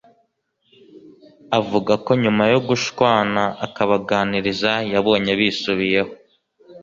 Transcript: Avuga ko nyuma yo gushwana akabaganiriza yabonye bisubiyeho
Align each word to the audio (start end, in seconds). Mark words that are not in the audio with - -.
Avuga 1.59 1.93
ko 2.05 2.11
nyuma 2.23 2.43
yo 2.53 2.59
gushwana 2.67 3.41
akabaganiriza 3.65 4.73
yabonye 4.93 5.31
bisubiyeho 5.39 6.11